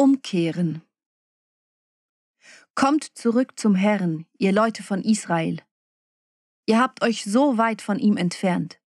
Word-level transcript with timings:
Umkehren. 0.00 0.82
Kommt 2.76 3.18
zurück 3.18 3.58
zum 3.58 3.74
Herrn, 3.74 4.26
ihr 4.38 4.52
Leute 4.52 4.84
von 4.84 5.02
Israel. 5.02 5.60
Ihr 6.66 6.78
habt 6.78 7.02
euch 7.02 7.24
so 7.24 7.58
weit 7.58 7.82
von 7.82 7.98
ihm 7.98 8.16
entfernt. 8.16 8.80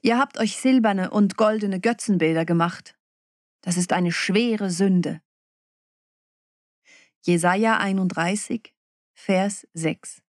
Ihr 0.00 0.16
habt 0.16 0.38
euch 0.38 0.56
silberne 0.56 1.10
und 1.10 1.36
goldene 1.36 1.80
Götzenbilder 1.80 2.44
gemacht. 2.44 2.96
Das 3.60 3.76
ist 3.76 3.92
eine 3.92 4.12
schwere 4.12 4.70
Sünde. 4.70 5.20
Jesaja 7.22 7.78
31, 7.78 8.72
Vers 9.14 9.66
6. 9.72 10.22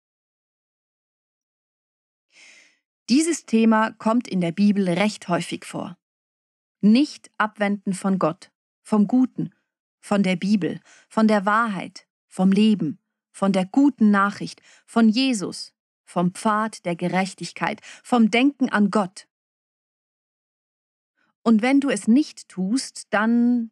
Dieses 3.11 3.45
Thema 3.45 3.93
kommt 3.99 4.29
in 4.29 4.41
der 4.41 4.53
Bibel 4.53 4.89
recht 4.89 5.29
häufig 5.29 5.67
vor. 5.67 5.99
Nicht 6.81 7.31
abwenden 7.37 7.93
von 7.93 8.19
Gott, 8.19 8.51
vom 8.83 9.07
Guten, 9.07 9.53
von 10.01 10.23
der 10.23 10.37
Bibel, 10.37 10.81
von 11.09 11.29
der 11.29 11.45
Wahrheit, 11.47 12.07
vom 12.27 12.53
Leben, 12.53 12.99
von 13.31 13.53
der 13.53 13.67
guten 13.67 14.11
Nachricht, 14.11 14.61
von 14.87 15.09
Jesus, 15.09 15.73
vom 16.05 16.33
Pfad 16.33 16.85
der 16.85 16.97
Gerechtigkeit, 16.97 17.81
vom 18.03 18.31
Denken 18.31 18.69
an 18.69 18.91
Gott. 18.91 19.29
Und 21.43 21.63
wenn 21.63 21.81
du 21.81 21.89
es 21.91 22.09
nicht 22.09 22.49
tust, 22.49 23.07
dann... 23.11 23.71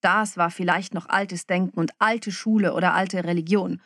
Das 0.00 0.36
war 0.36 0.50
vielleicht 0.50 0.94
noch 0.94 1.08
altes 1.08 1.46
Denken 1.46 1.78
und 1.78 1.92
alte 1.98 2.30
Schule 2.30 2.74
oder 2.74 2.94
alte 2.94 3.24
Religion. 3.24 3.82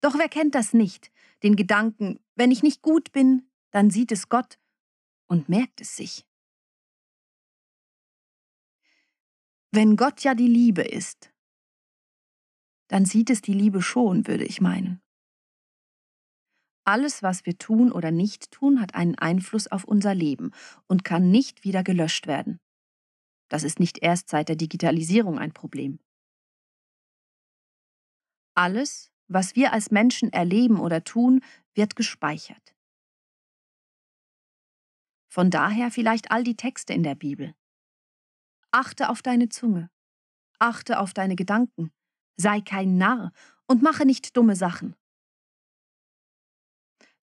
Doch 0.00 0.14
wer 0.16 0.28
kennt 0.28 0.54
das 0.54 0.72
nicht, 0.72 1.12
den 1.42 1.54
Gedanken, 1.54 2.18
wenn 2.34 2.50
ich 2.50 2.62
nicht 2.62 2.80
gut 2.80 3.12
bin, 3.12 3.50
dann 3.70 3.90
sieht 3.90 4.10
es 4.12 4.28
Gott 4.28 4.58
und 5.26 5.48
merkt 5.48 5.80
es 5.80 5.96
sich. 5.96 6.24
Wenn 9.76 9.96
Gott 9.96 10.22
ja 10.22 10.36
die 10.36 10.46
Liebe 10.46 10.82
ist, 10.82 11.32
dann 12.86 13.04
sieht 13.04 13.28
es 13.28 13.42
die 13.42 13.54
Liebe 13.54 13.82
schon, 13.82 14.28
würde 14.28 14.44
ich 14.44 14.60
meinen. 14.60 15.02
Alles, 16.84 17.24
was 17.24 17.44
wir 17.44 17.58
tun 17.58 17.90
oder 17.90 18.12
nicht 18.12 18.52
tun, 18.52 18.80
hat 18.80 18.94
einen 18.94 19.18
Einfluss 19.18 19.66
auf 19.66 19.82
unser 19.82 20.14
Leben 20.14 20.52
und 20.86 21.02
kann 21.02 21.32
nicht 21.32 21.64
wieder 21.64 21.82
gelöscht 21.82 22.28
werden. 22.28 22.60
Das 23.48 23.64
ist 23.64 23.80
nicht 23.80 23.98
erst 24.00 24.28
seit 24.28 24.48
der 24.48 24.54
Digitalisierung 24.54 25.40
ein 25.40 25.52
Problem. 25.52 25.98
Alles, 28.54 29.10
was 29.26 29.56
wir 29.56 29.72
als 29.72 29.90
Menschen 29.90 30.32
erleben 30.32 30.78
oder 30.78 31.02
tun, 31.02 31.40
wird 31.74 31.96
gespeichert. 31.96 32.76
Von 35.28 35.50
daher 35.50 35.90
vielleicht 35.90 36.30
all 36.30 36.44
die 36.44 36.56
Texte 36.56 36.92
in 36.92 37.02
der 37.02 37.16
Bibel. 37.16 37.56
Achte 38.74 39.08
auf 39.08 39.22
deine 39.22 39.48
Zunge. 39.48 39.88
Achte 40.58 40.98
auf 40.98 41.14
deine 41.14 41.36
Gedanken. 41.36 41.92
Sei 42.36 42.60
kein 42.60 42.98
Narr 42.98 43.32
und 43.68 43.82
mache 43.82 44.04
nicht 44.04 44.36
dumme 44.36 44.56
Sachen. 44.56 44.96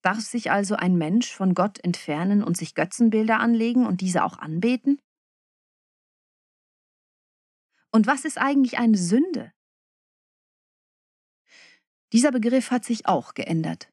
Darf 0.01 0.21
sich 0.21 0.49
also 0.49 0.75
ein 0.77 0.97
Mensch 0.97 1.29
von 1.33 1.53
Gott 1.53 1.77
entfernen 1.83 2.41
und 2.41 2.55
sich 2.55 2.73
Götzenbilder 2.73 3.41
anlegen 3.41 3.85
und 3.85 3.99
diese 3.99 4.23
auch 4.23 4.37
anbeten? 4.37 5.01
Und 7.91 8.07
was 8.07 8.23
ist 8.23 8.37
eigentlich 8.37 8.77
eine 8.77 8.97
Sünde? 8.97 9.51
Dieser 12.13 12.31
Begriff 12.31 12.71
hat 12.71 12.85
sich 12.85 13.07
auch 13.07 13.33
geändert. 13.33 13.91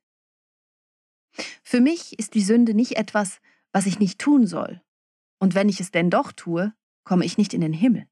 Für 1.65 1.81
mich 1.81 2.20
ist 2.20 2.34
die 2.34 2.43
Sünde 2.43 2.75
nicht 2.75 2.97
etwas, 2.97 3.41
was 3.72 3.87
ich 3.87 3.98
nicht 3.98 4.20
tun 4.20 4.47
soll. 4.47 4.81
Und 5.41 5.56
wenn 5.56 5.69
ich 5.69 5.81
es 5.81 5.91
denn 5.91 6.09
doch 6.09 6.31
tue, 6.31 6.72
komme 7.09 7.25
ich 7.25 7.39
nicht 7.39 7.55
in 7.55 7.62
den 7.62 7.73
Himmel. 7.73 8.06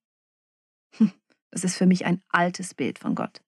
Hm, 0.97 1.13
das 1.51 1.65
ist 1.65 1.77
für 1.77 1.85
mich 1.85 2.07
ein 2.07 2.23
altes 2.31 2.73
Bild 2.73 2.99
von 2.99 3.15
Gott. 3.15 3.43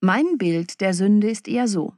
Mein 0.00 0.38
Bild 0.38 0.80
der 0.80 0.94
Sünde 0.94 1.28
ist 1.28 1.48
eher 1.48 1.66
so. 1.66 1.96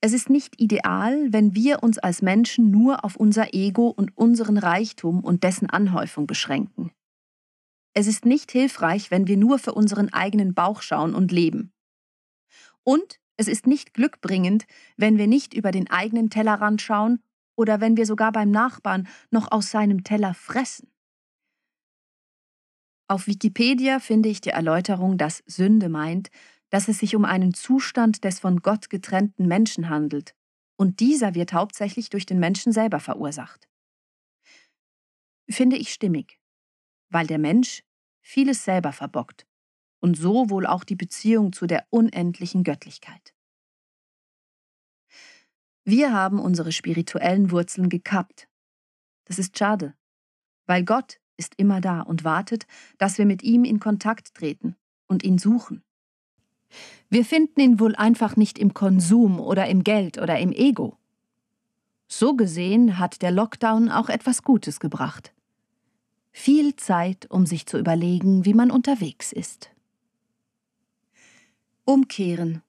Es 0.00 0.12
ist 0.12 0.30
nicht 0.30 0.60
ideal, 0.60 1.32
wenn 1.32 1.56
wir 1.56 1.82
uns 1.82 1.98
als 1.98 2.22
Menschen 2.22 2.70
nur 2.70 3.04
auf 3.04 3.16
unser 3.16 3.52
Ego 3.52 3.88
und 3.88 4.16
unseren 4.16 4.58
Reichtum 4.58 5.24
und 5.24 5.42
dessen 5.42 5.68
Anhäufung 5.68 6.28
beschränken. 6.28 6.92
Es 7.92 8.06
ist 8.06 8.24
nicht 8.24 8.52
hilfreich, 8.52 9.10
wenn 9.10 9.26
wir 9.26 9.36
nur 9.36 9.58
für 9.58 9.74
unseren 9.74 10.12
eigenen 10.12 10.54
Bauch 10.54 10.82
schauen 10.82 11.16
und 11.16 11.32
leben. 11.32 11.72
Und 12.84 13.18
es 13.36 13.48
ist 13.48 13.66
nicht 13.66 13.92
glückbringend, 13.92 14.66
wenn 14.96 15.18
wir 15.18 15.26
nicht 15.26 15.52
über 15.52 15.72
den 15.72 15.90
eigenen 15.90 16.30
Tellerrand 16.30 16.80
schauen 16.80 17.20
oder 17.60 17.82
wenn 17.82 17.98
wir 17.98 18.06
sogar 18.06 18.32
beim 18.32 18.50
Nachbarn 18.50 19.06
noch 19.30 19.52
aus 19.52 19.70
seinem 19.70 20.02
Teller 20.02 20.32
fressen. 20.32 20.90
Auf 23.06 23.26
Wikipedia 23.26 24.00
finde 24.00 24.30
ich 24.30 24.40
die 24.40 24.48
Erläuterung, 24.48 25.18
dass 25.18 25.42
Sünde 25.44 25.90
meint, 25.90 26.30
dass 26.70 26.88
es 26.88 27.00
sich 27.00 27.14
um 27.14 27.26
einen 27.26 27.52
Zustand 27.52 28.24
des 28.24 28.38
von 28.40 28.62
Gott 28.62 28.88
getrennten 28.88 29.46
Menschen 29.46 29.90
handelt, 29.90 30.34
und 30.76 31.00
dieser 31.00 31.34
wird 31.34 31.52
hauptsächlich 31.52 32.08
durch 32.08 32.24
den 32.24 32.38
Menschen 32.38 32.72
selber 32.72 33.00
verursacht. 33.00 33.68
Finde 35.50 35.76
ich 35.76 35.92
stimmig, 35.92 36.40
weil 37.10 37.26
der 37.26 37.38
Mensch 37.38 37.82
vieles 38.22 38.64
selber 38.64 38.92
verbockt 38.92 39.46
und 40.00 40.16
so 40.16 40.48
wohl 40.48 40.64
auch 40.64 40.84
die 40.84 40.96
Beziehung 40.96 41.52
zu 41.52 41.66
der 41.66 41.86
unendlichen 41.90 42.64
Göttlichkeit. 42.64 43.34
Wir 45.90 46.12
haben 46.12 46.38
unsere 46.38 46.70
spirituellen 46.70 47.50
Wurzeln 47.50 47.88
gekappt. 47.88 48.46
Das 49.24 49.40
ist 49.40 49.58
schade, 49.58 49.92
weil 50.66 50.84
Gott 50.84 51.18
ist 51.36 51.56
immer 51.56 51.80
da 51.80 52.02
und 52.02 52.22
wartet, 52.22 52.68
dass 52.98 53.18
wir 53.18 53.26
mit 53.26 53.42
ihm 53.42 53.64
in 53.64 53.80
Kontakt 53.80 54.34
treten 54.34 54.76
und 55.08 55.24
ihn 55.24 55.36
suchen. 55.36 55.82
Wir 57.08 57.24
finden 57.24 57.60
ihn 57.60 57.80
wohl 57.80 57.96
einfach 57.96 58.36
nicht 58.36 58.56
im 58.56 58.72
Konsum 58.72 59.40
oder 59.40 59.66
im 59.66 59.82
Geld 59.82 60.18
oder 60.18 60.38
im 60.38 60.52
Ego. 60.52 60.96
So 62.06 62.36
gesehen 62.36 63.00
hat 63.00 63.20
der 63.20 63.32
Lockdown 63.32 63.88
auch 63.88 64.10
etwas 64.10 64.44
Gutes 64.44 64.78
gebracht. 64.78 65.34
Viel 66.30 66.76
Zeit, 66.76 67.28
um 67.32 67.46
sich 67.46 67.66
zu 67.66 67.78
überlegen, 67.78 68.44
wie 68.44 68.54
man 68.54 68.70
unterwegs 68.70 69.32
ist. 69.32 69.70
Umkehren 71.84 72.62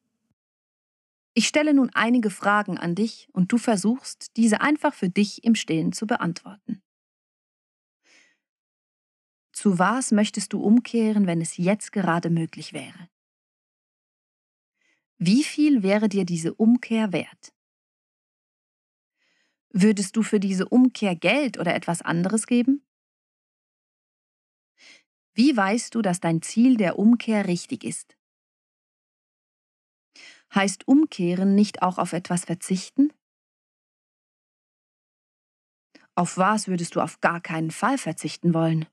ich 1.33 1.47
stelle 1.47 1.73
nun 1.73 1.89
einige 1.93 2.29
Fragen 2.29 2.77
an 2.77 2.95
dich 2.95 3.29
und 3.31 3.51
du 3.51 3.57
versuchst, 3.57 4.35
diese 4.37 4.61
einfach 4.61 4.93
für 4.93 5.09
dich 5.09 5.43
im 5.43 5.55
Stillen 5.55 5.93
zu 5.93 6.05
beantworten. 6.05 6.81
Zu 9.53 9.79
was 9.79 10.11
möchtest 10.11 10.53
du 10.53 10.61
umkehren, 10.61 11.27
wenn 11.27 11.41
es 11.41 11.57
jetzt 11.57 11.91
gerade 11.91 12.29
möglich 12.29 12.73
wäre? 12.73 13.09
Wie 15.17 15.43
viel 15.43 15.83
wäre 15.83 16.09
dir 16.09 16.25
diese 16.25 16.53
Umkehr 16.53 17.13
wert? 17.13 17.53
Würdest 19.69 20.17
du 20.17 20.23
für 20.23 20.39
diese 20.39 20.67
Umkehr 20.67 21.15
Geld 21.15 21.57
oder 21.57 21.75
etwas 21.75 22.01
anderes 22.01 22.47
geben? 22.47 22.83
Wie 25.33 25.55
weißt 25.55 25.95
du, 25.95 26.01
dass 26.01 26.19
dein 26.19 26.41
Ziel 26.41 26.75
der 26.75 26.99
Umkehr 26.99 27.47
richtig 27.47 27.83
ist? 27.85 28.17
Heißt 30.53 30.87
umkehren 30.87 31.55
nicht 31.55 31.81
auch 31.81 31.97
auf 31.97 32.13
etwas 32.13 32.45
verzichten? 32.45 33.13
Auf 36.15 36.37
was 36.37 36.67
würdest 36.67 36.95
du 36.95 37.01
auf 37.01 37.21
gar 37.21 37.39
keinen 37.39 37.71
Fall 37.71 37.97
verzichten 37.97 38.53
wollen? 38.53 38.85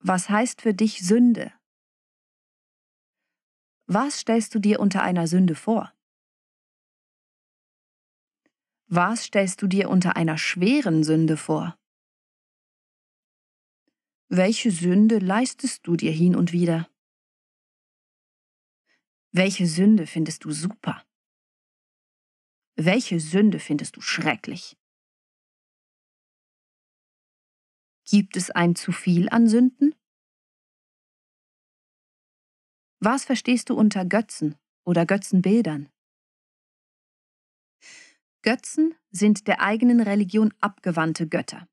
Was 0.00 0.30
heißt 0.30 0.62
für 0.62 0.74
dich 0.74 1.00
Sünde? 1.04 1.52
Was 3.86 4.20
stellst 4.20 4.54
du 4.54 4.60
dir 4.60 4.78
unter 4.78 5.02
einer 5.02 5.26
Sünde 5.26 5.56
vor? 5.56 5.92
Was 8.86 9.24
stellst 9.24 9.60
du 9.60 9.66
dir 9.66 9.90
unter 9.90 10.14
einer 10.14 10.38
schweren 10.38 11.02
Sünde 11.02 11.36
vor? 11.36 11.76
Welche 14.28 14.70
Sünde 14.70 15.18
leistest 15.18 15.86
du 15.86 15.96
dir 15.96 16.12
hin 16.12 16.36
und 16.36 16.52
wieder? 16.52 16.88
Welche 19.32 19.66
Sünde 19.66 20.06
findest 20.06 20.44
du 20.44 20.50
super? 20.50 21.04
Welche 22.76 23.20
Sünde 23.20 23.58
findest 23.58 23.96
du 23.96 24.00
schrecklich? 24.00 24.76
Gibt 28.04 28.36
es 28.36 28.50
ein 28.50 28.74
zu 28.74 28.92
viel 28.92 29.28
an 29.28 29.48
Sünden? 29.48 29.94
Was 33.00 33.24
verstehst 33.24 33.70
du 33.70 33.74
unter 33.74 34.04
Götzen 34.04 34.56
oder 34.84 35.06
Götzenbildern? 35.06 35.90
Götzen 38.42 38.94
sind 39.10 39.46
der 39.46 39.60
eigenen 39.60 40.00
Religion 40.00 40.54
abgewandte 40.60 41.28
Götter. 41.28 41.68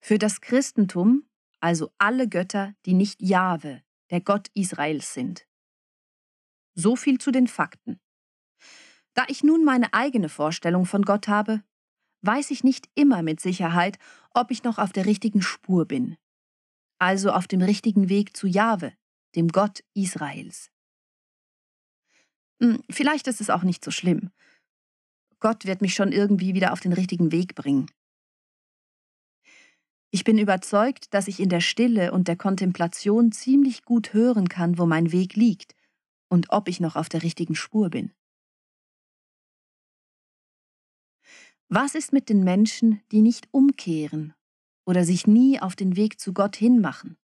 Für 0.00 0.18
das 0.18 0.40
Christentum 0.40 1.28
also 1.64 1.90
alle 1.96 2.28
Götter, 2.28 2.74
die 2.84 2.92
nicht 2.92 3.22
Jahwe, 3.22 3.82
der 4.10 4.20
Gott 4.20 4.48
Israels 4.52 5.14
sind. 5.14 5.46
So 6.74 6.96
viel 6.96 7.18
zu 7.18 7.30
den 7.30 7.46
Fakten. 7.46 8.00
Da 9.14 9.24
ich 9.28 9.44
nun 9.44 9.64
meine 9.64 9.94
eigene 9.94 10.28
Vorstellung 10.28 10.86
von 10.86 11.02
Gott 11.02 11.28
habe, 11.28 11.62
weiß 12.22 12.50
ich 12.50 12.64
nicht 12.64 12.88
immer 12.94 13.22
mit 13.22 13.40
Sicherheit, 13.40 13.98
ob 14.30 14.50
ich 14.50 14.64
noch 14.64 14.78
auf 14.78 14.92
der 14.92 15.06
richtigen 15.06 15.40
Spur 15.40 15.86
bin, 15.86 16.16
also 16.98 17.30
auf 17.30 17.46
dem 17.46 17.62
richtigen 17.62 18.08
Weg 18.08 18.36
zu 18.36 18.48
Jahwe, 18.48 18.92
dem 19.36 19.48
Gott 19.48 19.84
Israels. 19.94 20.70
Hm, 22.60 22.82
vielleicht 22.90 23.28
ist 23.28 23.40
es 23.40 23.50
auch 23.50 23.62
nicht 23.62 23.84
so 23.84 23.90
schlimm. 23.90 24.30
Gott 25.38 25.66
wird 25.66 25.80
mich 25.80 25.94
schon 25.94 26.10
irgendwie 26.10 26.54
wieder 26.54 26.72
auf 26.72 26.80
den 26.80 26.92
richtigen 26.92 27.30
Weg 27.30 27.54
bringen. 27.54 27.90
Ich 30.10 30.24
bin 30.24 30.38
überzeugt, 30.38 31.12
dass 31.12 31.28
ich 31.28 31.40
in 31.40 31.48
der 31.48 31.60
Stille 31.60 32.12
und 32.12 32.26
der 32.26 32.36
Kontemplation 32.36 33.32
ziemlich 33.32 33.84
gut 33.84 34.12
hören 34.12 34.48
kann, 34.48 34.78
wo 34.78 34.86
mein 34.86 35.12
Weg 35.12 35.34
liegt 35.34 35.74
und 36.28 36.50
ob 36.50 36.68
ich 36.68 36.80
noch 36.80 36.96
auf 36.96 37.08
der 37.08 37.22
richtigen 37.22 37.54
Spur 37.54 37.90
bin. 37.90 38.12
Was 41.68 41.94
ist 41.94 42.12
mit 42.12 42.28
den 42.28 42.44
Menschen, 42.44 43.02
die 43.10 43.22
nicht 43.22 43.48
umkehren 43.50 44.34
oder 44.86 45.04
sich 45.04 45.26
nie 45.26 45.60
auf 45.60 45.74
den 45.74 45.96
Weg 45.96 46.20
zu 46.20 46.32
Gott 46.32 46.56
hinmachen? 46.56 47.16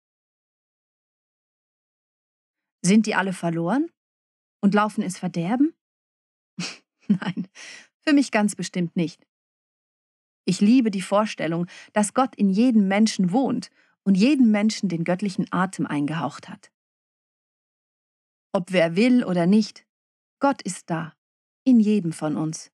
Sind 2.82 3.06
die 3.06 3.14
alle 3.14 3.32
verloren 3.32 3.90
und 4.60 4.74
laufen 4.74 5.02
ins 5.02 5.18
Verderben? 5.18 5.74
Nein, 7.08 7.48
für 8.00 8.12
mich 8.12 8.30
ganz 8.30 8.56
bestimmt 8.56 8.96
nicht. 8.96 9.26
Ich 10.46 10.60
liebe 10.60 10.90
die 10.90 11.02
Vorstellung, 11.02 11.66
dass 11.92 12.14
Gott 12.14 12.34
in 12.34 12.48
jedem 12.48 12.88
Menschen 12.88 13.32
wohnt 13.32 13.70
und 14.04 14.16
jedem 14.16 14.50
Menschen 14.50 14.88
den 14.88 15.04
göttlichen 15.04 15.46
Atem 15.52 15.86
eingehaucht 15.86 16.48
hat. 16.48 16.69
Ob 18.52 18.72
wer 18.72 18.96
will 18.96 19.24
oder 19.24 19.46
nicht, 19.46 19.86
Gott 20.40 20.62
ist 20.62 20.90
da, 20.90 21.14
in 21.64 21.78
jedem 21.78 22.12
von 22.12 22.36
uns. 22.36 22.72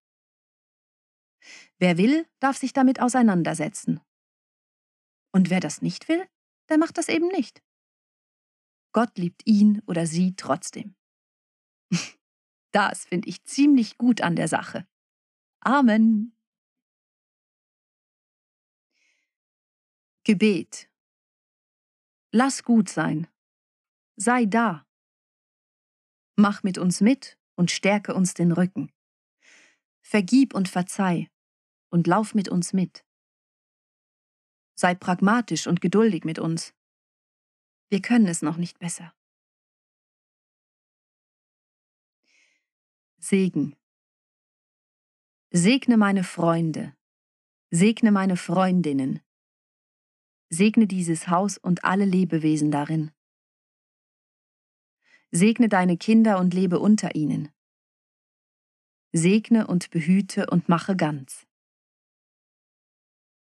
Wer 1.78 1.98
will, 1.98 2.26
darf 2.40 2.56
sich 2.56 2.72
damit 2.72 3.00
auseinandersetzen. 3.00 4.00
Und 5.32 5.50
wer 5.50 5.60
das 5.60 5.82
nicht 5.82 6.08
will, 6.08 6.26
der 6.68 6.78
macht 6.78 6.96
das 6.96 7.08
eben 7.08 7.28
nicht. 7.28 7.62
Gott 8.92 9.18
liebt 9.18 9.46
ihn 9.46 9.82
oder 9.86 10.06
sie 10.06 10.34
trotzdem. 10.36 10.94
Das 12.72 13.06
finde 13.06 13.28
ich 13.30 13.42
ziemlich 13.44 13.96
gut 13.96 14.20
an 14.20 14.36
der 14.36 14.48
Sache. 14.48 14.86
Amen. 15.60 16.36
Gebet. 20.24 20.90
Lass 22.32 22.64
gut 22.64 22.90
sein. 22.90 23.28
Sei 24.16 24.44
da. 24.44 24.85
Mach 26.36 26.62
mit 26.62 26.76
uns 26.76 27.00
mit 27.00 27.38
und 27.54 27.70
stärke 27.70 28.14
uns 28.14 28.34
den 28.34 28.52
Rücken. 28.52 28.92
Vergib 30.02 30.54
und 30.54 30.68
verzeih 30.68 31.28
und 31.90 32.06
lauf 32.06 32.34
mit 32.34 32.48
uns 32.48 32.74
mit. 32.74 33.04
Sei 34.74 34.94
pragmatisch 34.94 35.66
und 35.66 35.80
geduldig 35.80 36.24
mit 36.24 36.38
uns. 36.38 36.74
Wir 37.88 38.02
können 38.02 38.26
es 38.26 38.42
noch 38.42 38.58
nicht 38.58 38.78
besser. 38.78 39.14
Segen. 43.18 43.74
Segne 45.50 45.96
meine 45.96 46.22
Freunde. 46.22 46.94
Segne 47.70 48.12
meine 48.12 48.36
Freundinnen. 48.36 49.20
Segne 50.50 50.86
dieses 50.86 51.28
Haus 51.28 51.56
und 51.56 51.84
alle 51.84 52.04
Lebewesen 52.04 52.70
darin. 52.70 53.10
Segne 55.32 55.68
deine 55.68 55.96
Kinder 55.96 56.38
und 56.38 56.54
lebe 56.54 56.78
unter 56.78 57.14
ihnen. 57.14 57.48
Segne 59.12 59.66
und 59.66 59.90
behüte 59.90 60.46
und 60.50 60.68
mache 60.68 60.96
ganz. 60.96 61.45